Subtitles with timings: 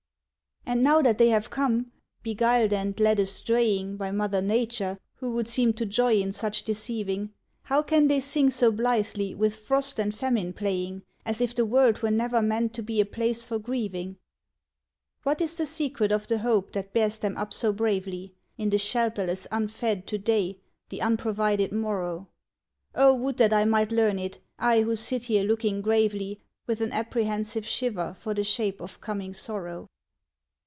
[0.63, 1.91] And now that they have come,
[2.23, 6.31] beguiled and led a stray ing By Mother Nature, who would seem to joy in
[6.31, 7.29] such deceiving, ON THE
[7.73, 11.55] LAWN 119 How can they sing so blithely, with frost and famine playing, As if
[11.55, 14.17] the world were never meant to be a place for grieving?
[15.23, 18.77] What is the secret of the hope that bears them up so bravely In the
[18.77, 20.59] shelterless unfed to day,
[20.89, 22.29] the unprovided morrow?
[22.93, 26.91] Oh, would that I might learn it, I who sit here looking gravely With an
[26.93, 29.89] apprehensive shiver for the shape of coming sorrow